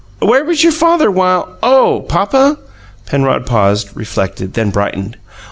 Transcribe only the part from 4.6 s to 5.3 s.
brightened.